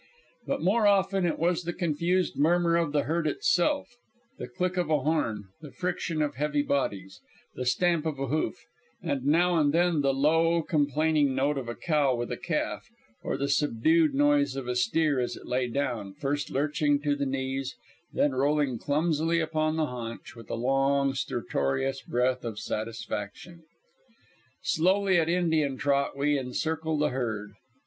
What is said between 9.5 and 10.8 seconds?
and then the low,